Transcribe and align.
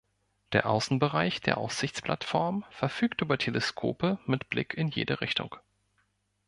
Der 0.53 0.67
Außenbereich 0.67 1.41
der 1.41 1.59
Aussichtsplattform 1.59 2.65
verfügt 2.71 3.21
über 3.21 3.37
Teleskope 3.37 4.17
mit 4.25 4.49
Blick 4.49 4.73
in 4.73 4.87
jede 4.87 5.21
Richtung. 5.21 5.57